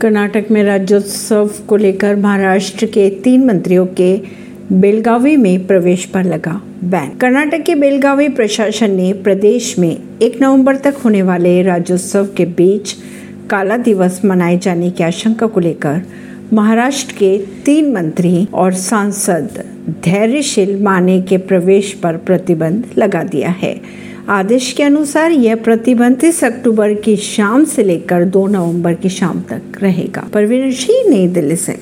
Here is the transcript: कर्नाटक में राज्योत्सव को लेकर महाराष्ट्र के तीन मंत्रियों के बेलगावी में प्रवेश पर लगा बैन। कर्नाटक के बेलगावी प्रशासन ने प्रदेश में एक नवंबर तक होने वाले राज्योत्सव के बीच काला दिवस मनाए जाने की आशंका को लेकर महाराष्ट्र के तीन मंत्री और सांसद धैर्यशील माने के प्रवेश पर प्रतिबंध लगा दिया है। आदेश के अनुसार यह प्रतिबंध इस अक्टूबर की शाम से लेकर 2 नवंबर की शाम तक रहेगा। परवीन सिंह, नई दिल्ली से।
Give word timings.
कर्नाटक 0.00 0.44
में 0.50 0.62
राज्योत्सव 0.64 1.50
को 1.68 1.76
लेकर 1.76 2.16
महाराष्ट्र 2.16 2.86
के 2.86 3.08
तीन 3.24 3.44
मंत्रियों 3.44 3.86
के 3.86 4.20
बेलगावी 4.72 5.36
में 5.36 5.66
प्रवेश 5.66 6.04
पर 6.04 6.24
लगा 6.24 6.52
बैन। 6.84 7.10
कर्नाटक 7.20 7.62
के 7.62 7.74
बेलगावी 7.74 8.28
प्रशासन 8.28 8.90
ने 8.90 9.12
प्रदेश 9.12 9.78
में 9.78 9.96
एक 10.22 10.40
नवंबर 10.42 10.76
तक 10.76 10.94
होने 11.04 11.22
वाले 11.22 11.62
राज्योत्सव 11.62 12.28
के 12.36 12.44
बीच 12.44 12.94
काला 13.50 13.76
दिवस 13.76 14.20
मनाए 14.24 14.58
जाने 14.58 14.90
की 14.90 15.04
आशंका 15.04 15.46
को 15.46 15.60
लेकर 15.60 16.02
महाराष्ट्र 16.52 17.14
के 17.14 17.36
तीन 17.64 17.92
मंत्री 17.92 18.46
और 18.54 18.72
सांसद 18.72 19.64
धैर्यशील 20.04 20.82
माने 20.82 21.20
के 21.22 21.36
प्रवेश 21.36 21.92
पर 21.92 22.16
प्रतिबंध 22.16 22.84
लगा 22.98 23.22
दिया 23.22 23.50
है। 23.50 23.80
आदेश 24.28 24.72
के 24.72 24.82
अनुसार 24.82 25.30
यह 25.30 25.56
प्रतिबंध 25.56 26.24
इस 26.24 26.44
अक्टूबर 26.44 26.94
की 26.94 27.16
शाम 27.16 27.64
से 27.64 27.82
लेकर 27.82 28.24
2 28.24 28.46
नवंबर 28.46 28.94
की 28.94 29.08
शाम 29.08 29.40
तक 29.40 29.82
रहेगा। 29.82 30.28
परवीन 30.34 30.70
सिंह, 30.72 31.10
नई 31.10 31.28
दिल्ली 31.28 31.56
से। 31.56 31.76